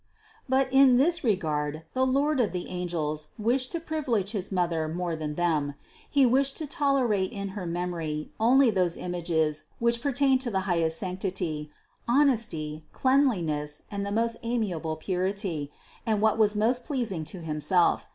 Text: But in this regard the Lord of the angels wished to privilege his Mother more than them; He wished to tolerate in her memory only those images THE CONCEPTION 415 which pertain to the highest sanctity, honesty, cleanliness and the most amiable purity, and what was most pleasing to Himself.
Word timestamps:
But 0.49 0.67
in 0.73 0.97
this 0.97 1.23
regard 1.23 1.83
the 1.93 2.07
Lord 2.07 2.39
of 2.39 2.53
the 2.53 2.67
angels 2.69 3.27
wished 3.37 3.71
to 3.73 3.79
privilege 3.79 4.31
his 4.31 4.51
Mother 4.51 4.87
more 4.87 5.15
than 5.15 5.35
them; 5.35 5.75
He 6.09 6.25
wished 6.25 6.57
to 6.57 6.65
tolerate 6.65 7.31
in 7.31 7.49
her 7.49 7.67
memory 7.67 8.31
only 8.39 8.71
those 8.71 8.97
images 8.97 9.65
THE 9.79 9.85
CONCEPTION 9.91 10.01
415 10.01 10.01
which 10.01 10.01
pertain 10.01 10.39
to 10.39 10.49
the 10.49 10.65
highest 10.65 10.97
sanctity, 10.97 11.69
honesty, 12.07 12.83
cleanliness 12.93 13.83
and 13.91 14.03
the 14.03 14.11
most 14.11 14.37
amiable 14.41 14.95
purity, 14.95 15.71
and 16.03 16.19
what 16.19 16.39
was 16.39 16.55
most 16.55 16.83
pleasing 16.83 17.23
to 17.25 17.41
Himself. 17.41 18.07